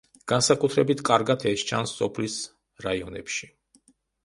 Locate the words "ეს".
1.51-1.61